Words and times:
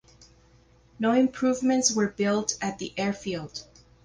No 0.97 1.11
improvements 1.11 1.91
were 1.91 2.07
built 2.07 2.57
at 2.59 2.79
the 2.79 2.91
airfield. 2.97 3.67